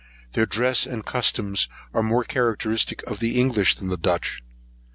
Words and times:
Their 0.31 0.47
dress 0.47 0.87
and 0.87 1.05
customs 1.05 1.69
are 1.93 2.01
more 2.01 2.23
characteristic 2.23 3.03
of 3.03 3.19
the 3.19 3.39
English 3.39 3.75
than 3.75 3.89
Dutch. 4.01 4.41